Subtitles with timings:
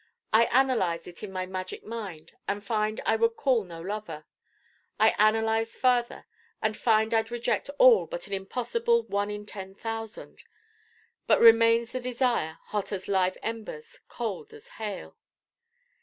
[0.33, 4.25] I analyze it in my magic Mind and find I would call no Lover.
[4.99, 6.25] I analyze farther
[6.59, 10.43] and find I'd reject all but an impossible one in ten thousand.
[11.27, 15.19] But remains the desire, hot as live embers, cold as hail.